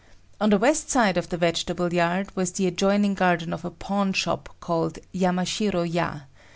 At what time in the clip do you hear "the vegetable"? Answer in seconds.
1.29-1.93